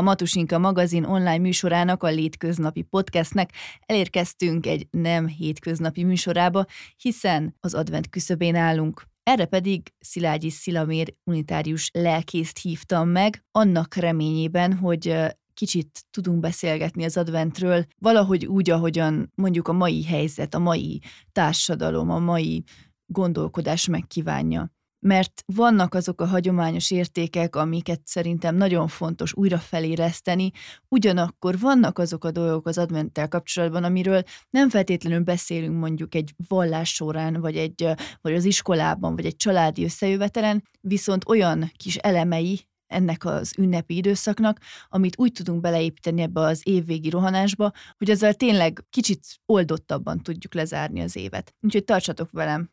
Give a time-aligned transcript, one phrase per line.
[0.00, 3.50] A Matusinka magazin online műsorának, a Létköznapi podcastnek
[3.86, 6.64] elérkeztünk egy nem hétköznapi műsorába,
[6.96, 9.06] hiszen az advent küszöbén állunk.
[9.22, 15.16] Erre pedig Szilágyi Szilamér unitárius lelkészt hívtam meg, annak reményében, hogy
[15.54, 21.00] kicsit tudunk beszélgetni az adventről, valahogy úgy, ahogyan mondjuk a mai helyzet, a mai
[21.32, 22.64] társadalom, a mai
[23.06, 30.50] gondolkodás megkívánja mert vannak azok a hagyományos értékek, amiket szerintem nagyon fontos újra feléleszteni,
[30.88, 36.94] ugyanakkor vannak azok a dolgok az adventtel kapcsolatban, amiről nem feltétlenül beszélünk mondjuk egy vallás
[36.94, 37.88] során, vagy, egy,
[38.20, 44.58] vagy az iskolában, vagy egy családi összejövetelen, viszont olyan kis elemei ennek az ünnepi időszaknak,
[44.88, 51.00] amit úgy tudunk beleépíteni ebbe az évvégi rohanásba, hogy ezzel tényleg kicsit oldottabban tudjuk lezárni
[51.00, 51.54] az évet.
[51.60, 52.70] Úgyhogy tartsatok velem!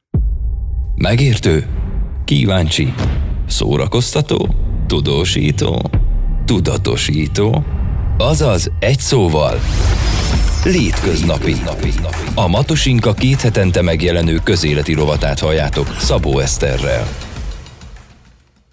[0.95, 1.67] Megértő,
[2.27, 2.93] kíváncsi,
[3.47, 4.55] szórakoztató,
[4.87, 5.89] tudósító,
[6.45, 7.63] tudatosító,
[8.17, 9.59] azaz egy szóval
[10.63, 11.53] Létköznapi.
[12.35, 17.07] A Matosinka két hetente megjelenő közéleti rovatát halljátok Szabó Eszterrel.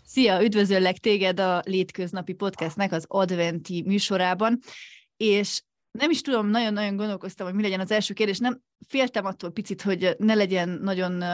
[0.07, 4.59] Szia, üdvözöllek téged a Létköznapi Podcastnek az adventi műsorában,
[5.17, 5.61] és
[5.99, 8.39] nem is tudom, nagyon-nagyon gondolkoztam, hogy mi legyen az első kérdés.
[8.39, 11.25] Nem féltem attól picit, hogy ne legyen nagyon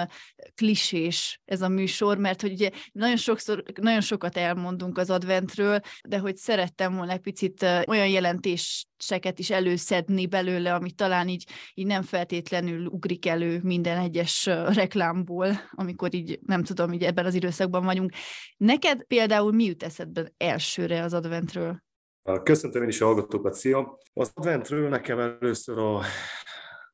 [0.54, 6.18] klisés ez a műsor, mert hogy ugye nagyon sokszor, nagyon sokat elmondunk az adventről, de
[6.18, 12.02] hogy szerettem volna egy picit olyan jelentéseket is előszedni belőle, amit talán így, így nem
[12.02, 18.12] feltétlenül ugrik elő minden egyes reklámból, amikor így nem tudom, így ebben az időszakban vagyunk.
[18.56, 21.82] Neked például mi jut eszedbe elsőre az adventről?
[22.42, 23.98] Köszöntöm én is a hallgatókat, szia!
[24.12, 26.00] Az adventről nekem először a,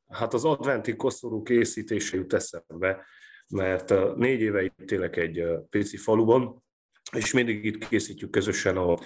[0.09, 3.07] hát az adventi koszorú készítése jut eszembe,
[3.49, 6.65] mert négy éve itt élek egy pici faluban,
[7.13, 8.99] és mindig itt készítjük közösen a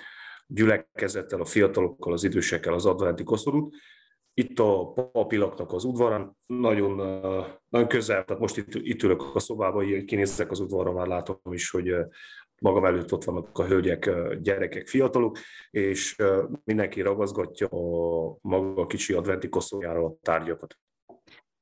[0.46, 3.74] gyülekezettel, a fiatalokkal, az idősekkel az adventi koszorút.
[4.34, 6.96] Itt a papilaknak az udvarán, nagyon,
[7.68, 11.70] nagyon közel, tehát most itt, itt ülök a szobában, kinézek az udvarra, már látom is,
[11.70, 11.94] hogy
[12.60, 14.10] magam előtt ott vannak a hölgyek,
[14.40, 15.38] gyerekek, fiatalok,
[15.70, 16.16] és
[16.64, 20.78] mindenki ragaszgatja a maga kicsi adventi koszoljára a tárgyakat.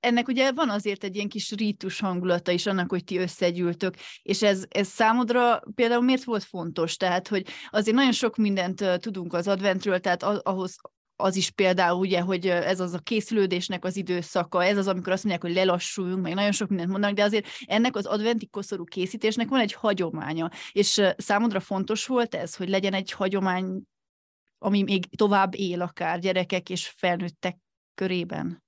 [0.00, 4.42] Ennek ugye van azért egy ilyen kis rítus hangulata is annak, hogy ti összegyűltök, és
[4.42, 6.97] ez, ez számodra például miért volt fontos?
[6.97, 10.76] Tehát, hogy azért nagyon sok mindent tudunk az adventről, tehát ahhoz
[11.21, 15.25] az is például ugye, hogy ez az a készülődésnek az időszaka, ez az, amikor azt
[15.25, 19.49] mondják, hogy lelassuljunk, meg nagyon sok mindent mondanak, de azért ennek az adventi koszorú készítésnek
[19.49, 23.83] van egy hagyománya, és számodra fontos volt ez, hogy legyen egy hagyomány,
[24.59, 27.59] ami még tovább él akár gyerekek és felnőttek
[27.95, 28.62] körében?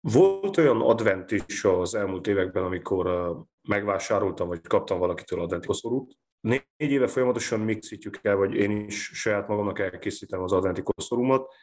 [0.00, 6.64] Volt olyan advent is az elmúlt években, amikor megvásároltam, vagy kaptam valakitől adventi koszorút, négy
[6.76, 11.54] éve folyamatosan mixítjük el, vagy én is saját magamnak elkészítem az adventi koszorúmat.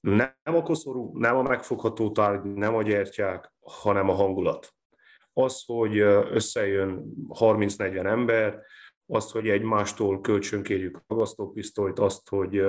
[0.00, 4.74] Nem a koszorú, nem a megfogható tárgy, nem a gyertyák, hanem a hangulat.
[5.32, 8.62] Az, hogy összejön 30-40 ember,
[9.06, 12.62] azt, hogy egymástól kölcsönkérjük a ragasztópisztolyt, azt, hogy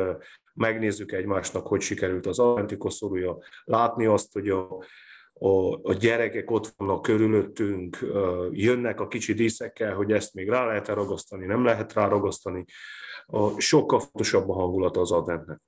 [0.53, 4.84] megnézzük egymásnak, hogy sikerült az adventi koszorúja, látni azt, hogy a
[5.39, 7.97] a, a gyerekek ott vannak körülöttünk,
[8.51, 12.65] jönnek a kicsi díszekkel, hogy ezt még rá lehet-e ragasztani, nem lehet rá ragasztani.
[13.25, 15.61] A, sokkal fontosabb a hangulata az adventnek.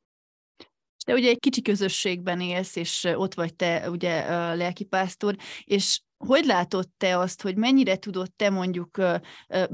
[1.05, 4.25] De ugye egy kicsi közösségben élsz, és ott vagy te ugye
[4.55, 8.97] lelkipásztor, és hogy látod te azt, hogy mennyire tudod te mondjuk,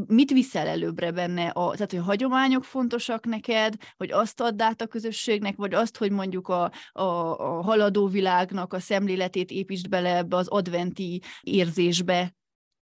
[0.07, 4.81] mit viszel előbbre benne, a, tehát hogy a hagyományok fontosak neked, hogy azt add át
[4.81, 10.17] a közösségnek, vagy azt, hogy mondjuk a, a, a haladó világnak a szemléletét építsd bele
[10.17, 12.35] ebbe az adventi érzésbe?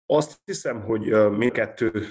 [0.07, 2.07] Azt hiszem, hogy mindkettő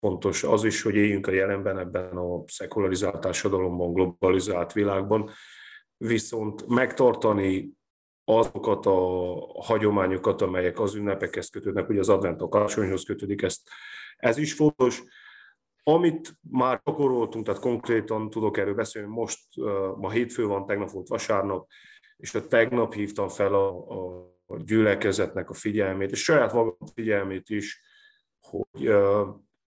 [0.00, 5.30] fontos, az is, hogy éljünk a jelenben ebben a szekularizált társadalomban, globalizált világban,
[5.96, 7.72] viszont megtartani
[8.24, 8.92] azokat a
[9.62, 13.68] hagyományokat, amelyek az ünnepekhez kötődnek, ugye az advent a karácsonyhoz kötődik, ezt,
[14.16, 15.02] ez is fontos.
[15.82, 19.40] Amit már gyakoroltunk, tehát konkrétan tudok erről beszélni, most
[19.96, 21.66] ma hétfő van, tegnap volt vasárnap,
[22.16, 24.32] és a tegnap hívtam fel a, a,
[24.64, 27.82] gyülekezetnek a figyelmét, és saját magam figyelmét is,
[28.40, 28.82] hogy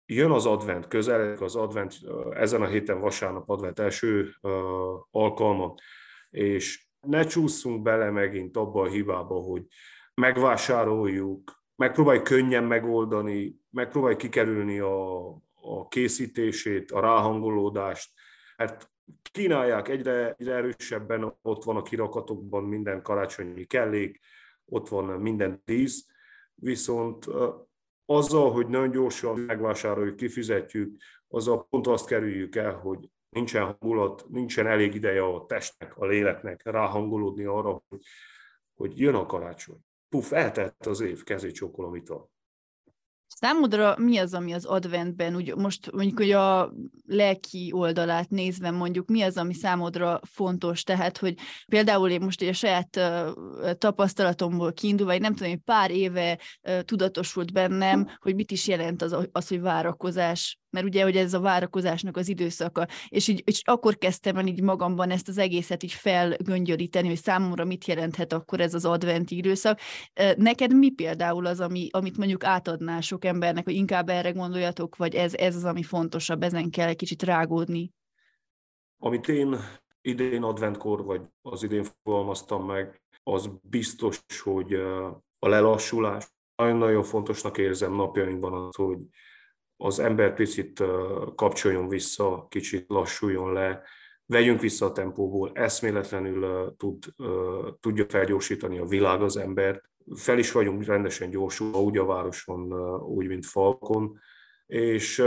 [0.06, 2.00] jön az advent, közel az advent,
[2.32, 4.36] ezen a héten vasárnap advent első
[5.12, 5.76] alkalma,
[6.30, 9.66] és ne csúszunk bele megint abba a hibába, hogy
[10.14, 18.12] megvásároljuk, megpróbálj könnyen megoldani, megpróbálj kikerülni a, a készítését, a ráhangolódást,
[18.58, 18.92] mert
[19.32, 24.20] kínálják egyre, egyre erősebben, ott van a kirakatokban minden karácsonyi kellék,
[24.66, 26.06] ott van minden dísz,
[26.56, 27.26] viszont
[28.06, 34.68] azzal, hogy nagyon gyorsan megvásároljuk, kifizetjük, azzal pont azt kerüljük el, hogy nincsen hangulat, nincsen
[34.68, 38.02] elég ideje a testnek, a léleknek ráhangolódni arra, hogy,
[38.74, 39.80] hogy jön a karácsony.
[40.10, 42.10] Puff, eltett az év, kezét csókolom itt
[43.40, 46.74] Számodra mi az, ami az adventben, úgy most mondjuk, hogy a
[47.06, 51.36] lelki oldalát nézve mondjuk, mi az, ami számodra fontos, tehát, hogy
[51.68, 53.00] például én most a saját
[53.78, 56.40] tapasztalatomból kiindulva, vagy nem tudom, hogy pár éve
[56.82, 61.40] tudatosult bennem, hogy mit is jelent az, az hogy várakozás mert ugye, hogy ez a
[61.40, 65.92] várakozásnak az időszaka, és így és akkor kezdtem el így magamban ezt az egészet így
[65.92, 69.80] felgöngyöríteni, hogy számomra mit jelenthet akkor ez az adventi időszak.
[70.38, 75.16] Neked mi például az, ami, amit mondjuk átadnál sok embernek, hogy inkább erre gondoljatok, vagy
[75.16, 77.92] ez, ez az, ami fontosabb, ezen kell egy kicsit rágódni?
[78.98, 79.56] Amit én
[80.02, 84.74] idén adventkor, vagy az idén fogalmaztam meg, az biztos, hogy
[85.40, 86.36] a lelassulás.
[86.56, 88.98] Nagyon-nagyon fontosnak érzem napjainkban az, hogy
[89.78, 90.84] az ember picit
[91.36, 93.82] kapcsoljon vissza, kicsit lassuljon le,
[94.26, 97.04] vegyünk vissza a tempóból, eszméletlenül tud,
[97.80, 99.90] tudja felgyorsítani a világ az embert.
[100.16, 104.20] Fel is vagyunk rendesen gyorsulva, úgy a városon, úgy, mint Falkon.
[104.66, 105.24] És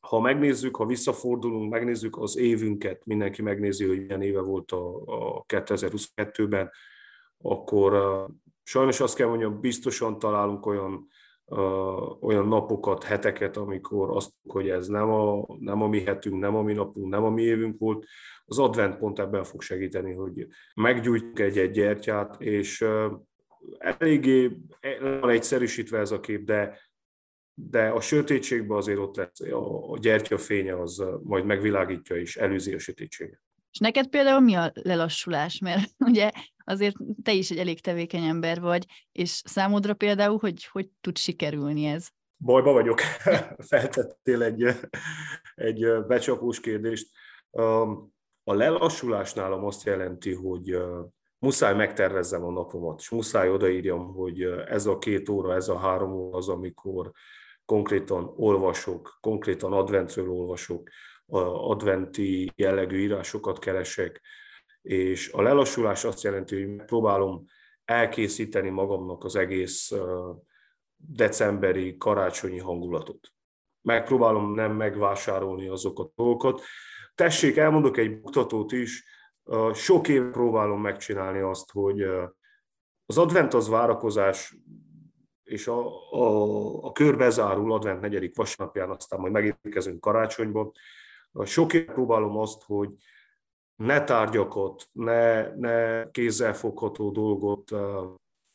[0.00, 5.44] ha megnézzük, ha visszafordulunk, megnézzük az évünket, mindenki megnézi, hogy milyen éve volt a, a
[5.48, 6.70] 2022-ben,
[7.38, 8.26] akkor
[8.62, 11.06] sajnos azt kell mondjam, biztosan találunk olyan
[12.20, 16.62] olyan napokat, heteket, amikor azt hogy ez nem a, nem a mi hetünk, nem a
[16.62, 18.06] mi napunk, nem a mi évünk volt.
[18.44, 22.84] Az advent pont ebben fog segíteni, hogy meggyújtjuk egy-egy gyertyát, és
[23.78, 24.50] eléggé
[25.20, 26.78] van egyszerűsítve ez a kép, de,
[27.54, 32.74] de a sötétségben azért ott lesz, a, a gyertya fénye az majd megvilágítja és előzi
[32.74, 33.40] a sötétséget.
[33.72, 35.58] És neked például mi a lelassulás?
[35.58, 36.30] Mert ugye
[36.64, 41.84] azért te is egy elég tevékeny ember vagy, és számodra például, hogy hogy tud sikerülni
[41.84, 42.08] ez?
[42.38, 43.00] Bajba vagyok.
[43.70, 44.66] Feltettél egy,
[45.54, 47.08] egy becsapós kérdést.
[48.44, 50.76] A lelassulás nálam azt jelenti, hogy
[51.38, 56.12] muszáj megtervezzem a napomat, és muszáj odaírjam, hogy ez a két óra, ez a három
[56.12, 57.10] óra az, amikor
[57.64, 60.88] konkrétan olvasok, konkrétan adventről olvasok,
[61.28, 64.20] adventi jellegű írásokat keresek,
[64.82, 67.44] és a lelassulás azt jelenti, hogy próbálom
[67.84, 69.92] elkészíteni magamnak az egész
[70.96, 73.28] decemberi karácsonyi hangulatot.
[73.80, 76.62] Megpróbálom nem megvásárolni azokat a dolgokat.
[77.14, 79.04] Tessék, elmondok egy buktatót is,
[79.72, 82.02] sok év próbálom megcsinálni azt, hogy
[83.06, 84.56] az advent az várakozás,
[85.42, 90.72] és a, a, a kör advent negyedik vasárnapján, aztán majd megérkezünk karácsonyba.
[91.44, 92.90] Sok év próbálom azt, hogy
[93.76, 97.70] ne tárgyakat, ne, ne kézzelfogható dolgot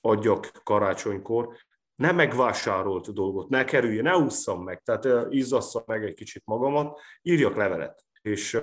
[0.02, 1.56] adjak karácsonykor,
[1.96, 7.56] ne megvásárolt dolgot, ne kerülje, ne ússzam meg, tehát izzasszam meg egy kicsit magamat, írjak
[7.56, 8.06] levelet.
[8.22, 8.60] És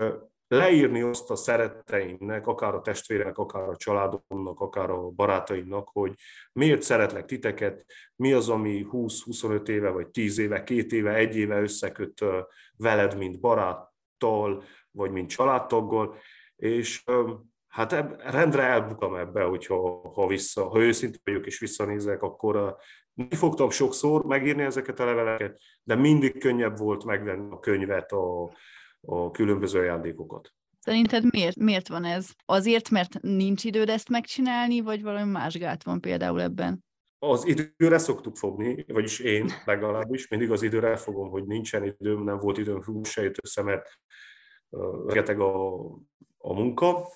[0.49, 6.15] leírni azt a szeretteimnek, akár a testvérek, akár a családomnak, akár a barátaimnak, hogy
[6.53, 7.85] miért szeretlek titeket,
[8.17, 12.25] mi az, ami 20-25 éve, vagy 10 éve, két éve, egy éve összeköt
[12.77, 13.41] veled, mint
[14.19, 16.17] baráttal, vagy mint családtaggal,
[16.57, 17.05] és
[17.69, 22.77] hát rendre elbukam ebbe, hogyha ha vissza, ha őszinte vagyok és visszanézek, akkor
[23.15, 28.53] mi fogtam sokszor megírni ezeket a leveleket, de mindig könnyebb volt megvenni a könyvet, a,
[29.01, 30.53] a különböző ajándékokat.
[30.81, 32.29] Szerinted miért, miért van ez?
[32.45, 36.85] Azért, mert nincs időd ezt megcsinálni, vagy valami más gát van például ebben?
[37.31, 42.39] Az időre szoktuk fogni, vagyis én legalábbis mindig az időre fogom, hogy nincsen időm, nem
[42.39, 43.89] volt időm, hú, se jött össze, mert
[45.07, 45.85] rengeteg a,
[46.39, 47.09] a munka.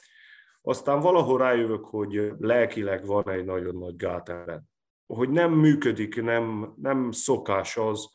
[0.63, 4.71] Aztán valahol rájövök, hogy lelkileg van egy nagyon nagy gát ebben.
[5.07, 8.11] Hogy nem működik, nem, nem szokás az,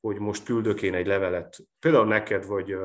[0.00, 2.76] hogy most küldök én egy levelet, például neked, vagy,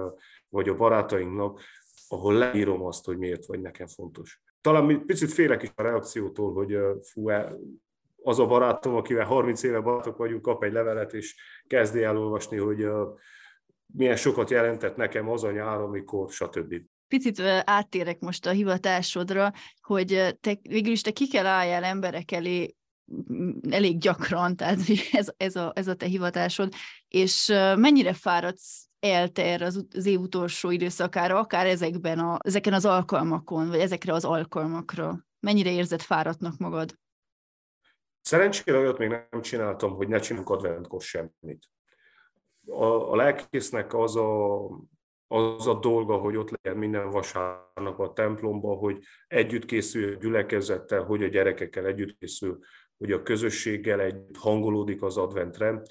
[0.50, 1.62] vagy a barátainknak,
[2.08, 4.42] ahol leírom azt, hogy miért vagy nekem fontos.
[4.62, 7.30] Talán picit félek is a reakciótól, hogy fú,
[8.24, 11.36] az a barátom, akivel 30 éve barátok vagyunk, kap egy levelet, és
[11.68, 12.88] kezdi elolvasni, hogy
[13.94, 16.76] milyen sokat jelentett nekem az a nyár, amikor, stb.
[17.08, 19.52] Picit áttérek most a hivatásodra,
[19.82, 22.76] hogy te, végül is te ki kell álljál emberek elé
[23.70, 24.80] elég gyakran, tehát
[25.12, 26.74] ez, ez, a, ez a te hivatásod,
[27.08, 32.74] és mennyire fáradsz el te erre az, az év utolsó időszakára, akár ezekben a, ezeken
[32.74, 35.26] az alkalmakon, vagy ezekre az alkalmakra?
[35.40, 37.02] Mennyire érzed fáradtnak magad?
[38.24, 41.70] Szerencsére olyat még nem csináltam, hogy ne csinálunk adventkor semmit
[42.68, 44.66] a, a lelkésznek az a,
[45.28, 51.04] az a dolga, hogy ott legyen minden vasárnap a templomba, hogy együtt készül a gyülekezettel,
[51.04, 52.60] hogy a gyerekekkel együtt készül,
[52.98, 55.82] hogy a közösséggel együtt hangolódik az adventre.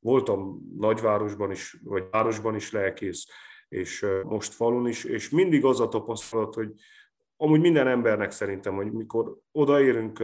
[0.00, 3.26] Voltam nagyvárosban is, vagy városban is lelkész,
[3.68, 6.72] és most falun is, és mindig az a tapasztalat, hogy
[7.40, 10.22] amúgy minden embernek szerintem, hogy mikor odaérünk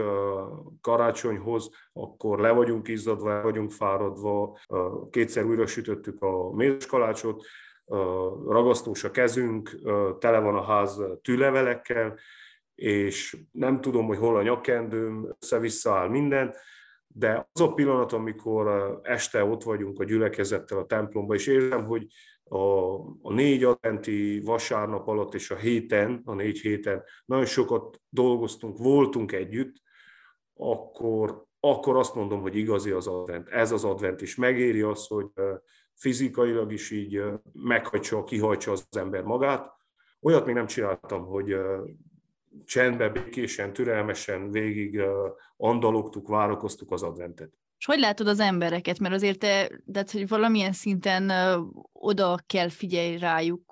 [0.81, 4.57] karácsonyhoz, akkor le vagyunk izzadva, le vagyunk fáradva,
[5.09, 7.45] kétszer újra sütöttük a mézeskalácsot,
[8.47, 9.79] ragasztós a kezünk,
[10.19, 12.19] tele van a ház tűlevelekkel,
[12.75, 16.53] és nem tudom, hogy hol a nyakendőm, össze-vissza áll minden,
[17.07, 22.07] de az a pillanat, amikor este ott vagyunk a gyülekezettel a templomba, és érzem, hogy
[22.49, 28.77] a, a négy adventi vasárnap alatt és a héten, a négy héten nagyon sokat dolgoztunk,
[28.77, 29.75] voltunk együtt,
[30.53, 33.47] akkor, akkor azt mondom, hogy igazi az advent.
[33.49, 35.27] Ez az advent is megéri az, hogy
[35.93, 37.23] fizikailag is így
[37.53, 39.73] meghajtsa, kihajtsa az ember magát.
[40.21, 41.55] Olyat még nem csináltam, hogy
[42.65, 45.01] csendben, békésen, türelmesen végig
[45.57, 47.53] andalogtuk, várakoztuk az adventet.
[47.85, 48.99] És hogy látod az embereket?
[48.99, 51.31] Mert azért te, tehát, hogy valamilyen szinten
[51.93, 53.64] oda kell figyelj rájuk,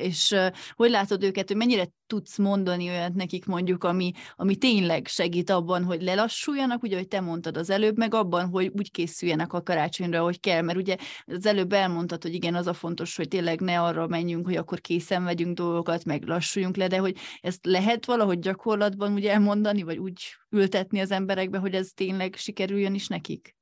[0.00, 0.34] és
[0.74, 5.84] hogy látod őket, hogy mennyire tudsz mondani olyat nekik mondjuk, ami, ami tényleg segít abban,
[5.84, 10.22] hogy lelassuljanak, ugye, hogy te mondtad az előbb, meg abban, hogy úgy készüljenek a karácsonyra,
[10.22, 13.80] hogy kell, mert ugye az előbb elmondtad, hogy igen, az a fontos, hogy tényleg ne
[13.80, 18.38] arra menjünk, hogy akkor készen vegyünk dolgokat, meg lassuljunk le, de hogy ezt lehet valahogy
[18.38, 23.59] gyakorlatban úgy elmondani, vagy úgy ültetni az emberekbe, hogy ez tényleg sikerüljön is nekik?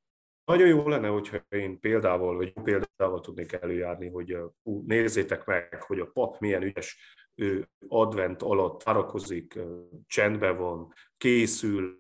[0.49, 5.99] Nagyon jó lenne, hogyha én példával, vagy példával tudnék előjárni, hogy hú, nézzétek meg, hogy
[6.01, 6.99] a pap milyen ügyes,
[7.35, 9.59] ő advent alatt várakozik,
[10.07, 11.99] csendben van, készül,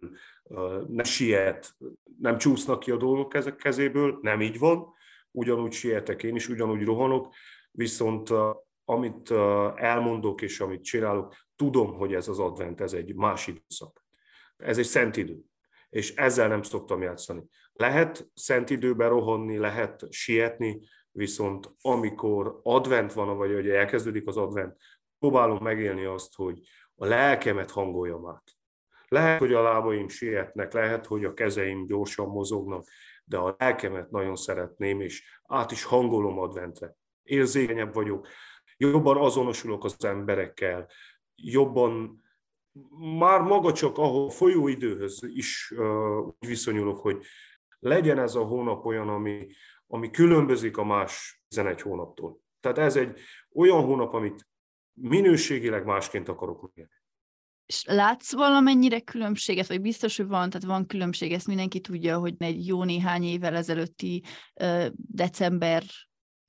[0.87, 1.77] ne siet,
[2.19, 4.93] nem csúsznak ki a dolgok ezek kezéből, nem így van,
[5.31, 7.35] ugyanúgy sietek én is, ugyanúgy rohanok,
[7.71, 8.31] viszont
[8.85, 9.31] amit
[9.75, 14.05] elmondok és amit csinálok, tudom, hogy ez az advent, ez egy más időszak.
[14.57, 15.49] Ez egy szent idő
[15.91, 17.43] és ezzel nem szoktam játszani.
[17.79, 20.81] Lehet szent időben rohanni, lehet sietni,
[21.11, 24.77] viszont amikor advent van, vagy hogy elkezdődik az advent,
[25.19, 26.61] próbálom megélni azt, hogy
[26.95, 28.43] a lelkemet hangoljam át.
[29.09, 32.87] Lehet, hogy a lábaim sietnek, lehet, hogy a kezeim gyorsan mozognak,
[33.25, 36.97] de a lelkemet nagyon szeretném, és át is hangolom adventre.
[37.23, 38.29] Érzékenyebb vagyok,
[38.77, 40.91] jobban azonosulok az emberekkel,
[41.35, 42.23] jobban
[43.19, 45.75] már maga csak a folyóidőhöz is
[46.41, 47.25] úgy viszonyulok, hogy
[47.79, 49.47] legyen ez a hónap olyan, ami,
[49.87, 52.41] ami különbözik a más 11 hónaptól.
[52.61, 53.21] Tehát ez egy
[53.55, 54.49] olyan hónap, amit
[54.93, 56.91] minőségileg másként akarok élni.
[57.67, 62.35] És látsz valamennyire különbséget, vagy biztos, hogy van, tehát van különbség, ezt mindenki tudja, hogy
[62.39, 64.23] egy jó néhány évvel ezelőtti
[64.95, 65.83] december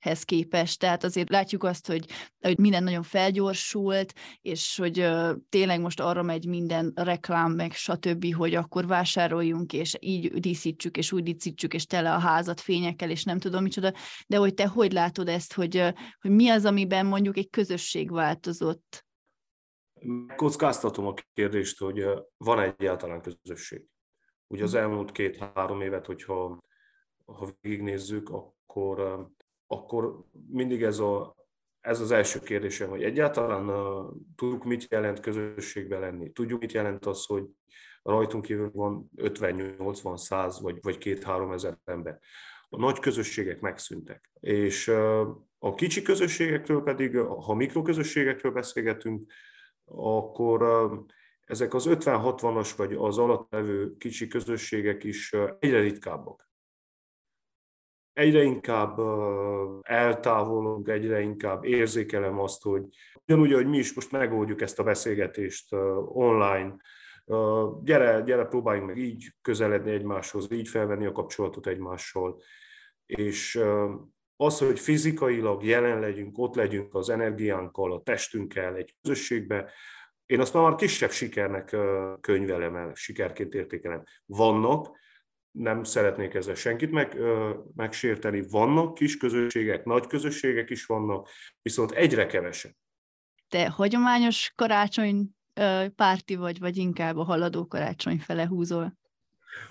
[0.00, 0.78] hez képest.
[0.78, 2.06] Tehát azért látjuk azt, hogy,
[2.40, 8.34] hogy minden nagyon felgyorsult, és hogy uh, tényleg most arra megy minden reklám, meg stb.,
[8.34, 13.24] hogy akkor vásároljunk, és így díszítsük, és úgy díszítsük, és tele a házat fényekkel, és
[13.24, 13.92] nem tudom micsoda.
[14.26, 18.10] De hogy te hogy látod ezt, hogy, uh, hogy mi az, amiben mondjuk egy közösség
[18.10, 19.04] változott?
[20.36, 22.04] Kockáztatom a kérdést, hogy
[22.36, 23.82] van egyáltalán közösség.
[24.46, 24.76] Ugye az hm.
[24.78, 26.58] elmúlt két-három évet, hogyha
[27.24, 29.26] ha végignézzük, akkor
[29.72, 31.34] akkor mindig ez, a,
[31.80, 36.32] ez az első kérdésem, hogy egyáltalán uh, tudjuk, mit jelent közösségben lenni.
[36.32, 37.44] Tudjuk, mit jelent az, hogy
[38.02, 42.18] rajtunk kívül van 50, 80, 100 vagy, vagy 2-3 ezer ember.
[42.68, 44.30] A nagy közösségek megszűntek.
[44.40, 49.32] És uh, a kicsi közösségekről pedig, ha mikroközösségekről beszélgetünk,
[49.84, 50.98] akkor uh,
[51.46, 56.49] ezek az 50-60-as vagy az alatt levő kicsi közösségek is egyre ritkábbak
[58.12, 58.98] egyre inkább
[59.82, 62.82] eltávolodunk, egyre inkább érzékelem azt, hogy
[63.26, 65.72] ugyanúgy, hogy mi is most megoldjuk ezt a beszélgetést
[66.04, 66.76] online,
[67.82, 72.42] gyere, gyere, próbáljunk meg így közeledni egymáshoz, így felvenni a kapcsolatot egymással,
[73.06, 73.60] és
[74.36, 79.70] az, hogy fizikailag jelen legyünk, ott legyünk az energiánkkal, a testünkkel egy közösségbe,
[80.26, 81.76] én azt már kisebb sikernek
[82.20, 84.04] könyvelem el, sikerként értékelem.
[84.26, 84.98] Vannak,
[85.50, 88.42] nem szeretnék ezzel senkit meg, ö, megsérteni.
[88.50, 91.28] Vannak kis közösségek, nagy közösségek is vannak,
[91.62, 92.74] viszont egyre kevesebb.
[93.48, 98.98] Te hagyományos karácsony ö, párti vagy, vagy inkább a haladó karácsony fele húzol?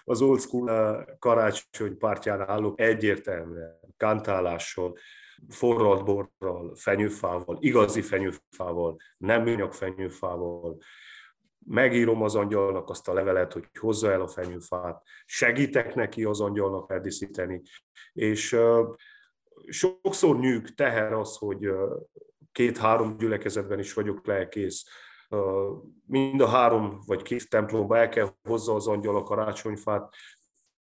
[0.03, 4.97] Az old school karácsony pártján állok egyértelműen, kantálással,
[5.49, 10.77] forralt borral, fenyőfával, igazi fenyőfával, nem műanyag fenyőfával,
[11.69, 16.91] megírom az angyalnak azt a levelet, hogy hozza el a fenyőfát, segítek neki az angyalnak
[16.91, 17.61] eldíszíteni,
[18.13, 18.57] és
[19.67, 21.69] sokszor nyűg teher az, hogy
[22.51, 24.85] két-három gyülekezetben is vagyok lelkész,
[26.05, 30.13] mind a három vagy két templomba el kell hozza az angyal a karácsonyfát,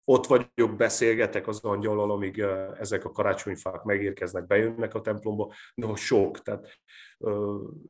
[0.04, 2.44] ott vagyok, beszélgetek az angyalal, amíg
[2.78, 6.78] ezek a karácsonyfák megérkeznek, bejönnek a templomba, de sok, tehát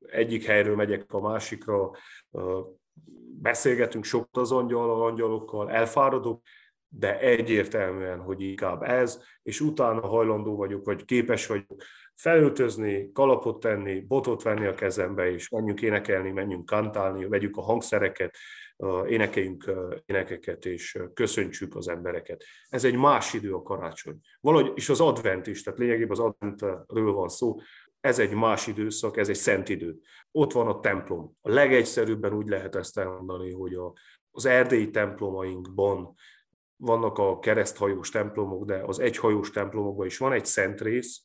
[0.01, 1.91] egyik helyről megyek a másikra,
[3.41, 6.43] beszélgetünk sok az angyal, angyalokkal, elfáradok,
[6.89, 11.83] de egyértelműen, hogy inkább ez, és utána hajlandó vagyok, vagy képes vagyok
[12.15, 18.37] felöltözni, kalapot tenni, botot venni a kezembe, és menjünk énekelni, menjünk kantálni, vegyük a hangszereket,
[19.07, 19.73] énekeljünk
[20.07, 22.45] énekeket, és köszöntsük az embereket.
[22.69, 24.21] Ez egy más idő a karácsony.
[24.41, 27.57] Valahogy, és az advent is, tehát lényegében az adventről van szó,
[28.01, 29.99] ez egy más időszak, ez egy szent idő.
[30.33, 31.37] Ott van a templom.
[31.41, 33.93] A legegyszerűbben úgy lehet ezt elmondani, hogy a,
[34.31, 36.15] az erdélyi templomainkban
[36.77, 41.23] vannak a kereszthajós templomok, de az egyhajós templomokban is van egy szent rész,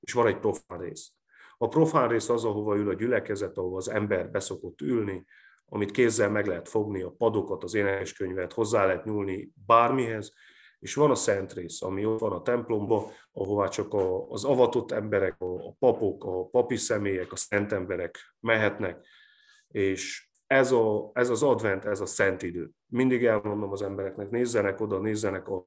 [0.00, 1.12] és van egy profán rész.
[1.58, 5.24] A profán rész az, ahova ül a gyülekezet, ahova az ember beszokott ülni,
[5.68, 10.32] amit kézzel meg lehet fogni, a padokat, az énekeskönyvet, hozzá lehet nyúlni bármihez,
[10.78, 13.94] és van a szent rész, ami ott van a templomba, ahová csak
[14.28, 19.06] az avatott emberek, a papok, a papi személyek, a szent emberek mehetnek,
[19.68, 22.70] és ez, a, ez az advent, ez a szent idő.
[22.86, 25.66] Mindig elmondom az embereknek, nézzenek oda, nézzenek a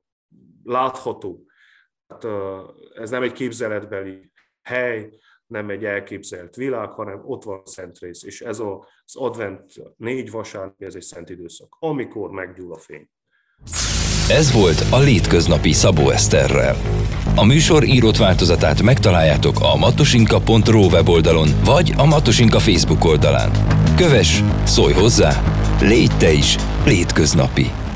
[0.63, 1.45] látható.
[2.07, 2.27] Hát,
[2.93, 5.09] ez nem egy képzeletbeli hely,
[5.47, 10.31] nem egy elképzelt világ, hanem ott van a szent rész, és ez az advent négy
[10.31, 13.09] vasárnap, ez egy szent időszak, amikor meggyúl a fény.
[14.29, 16.75] Ez volt a Létköznapi Szabó Eszterrel.
[17.35, 23.51] A műsor írott változatát megtaláljátok a matosinka.ro weboldalon, vagy a Matosinka Facebook oldalán.
[23.95, 25.31] Kövess, szólj hozzá,
[25.81, 27.86] légy te is létköznapi.